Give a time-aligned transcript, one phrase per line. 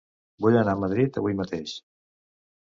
[0.45, 1.75] Vull anar a Madrid avui mateix.